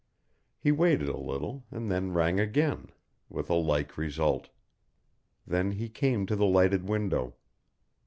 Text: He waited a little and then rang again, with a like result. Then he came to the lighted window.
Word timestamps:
He 0.57 0.71
waited 0.71 1.07
a 1.09 1.15
little 1.15 1.63
and 1.69 1.91
then 1.91 2.11
rang 2.11 2.39
again, 2.39 2.91
with 3.29 3.51
a 3.51 3.53
like 3.53 3.99
result. 3.99 4.49
Then 5.45 5.73
he 5.73 5.89
came 5.89 6.25
to 6.25 6.35
the 6.35 6.47
lighted 6.47 6.89
window. 6.89 7.35